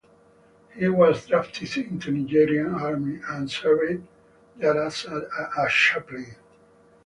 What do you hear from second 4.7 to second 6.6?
as a chaplain.